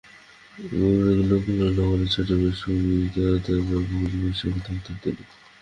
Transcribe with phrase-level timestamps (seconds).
[0.53, 5.23] পূর্ব বেঙ্গালুরুর কল্যাণ নগরে ছোট মেয়ে সুমিতা দের পরিবারের সঙ্গে থাকতেন তিনি।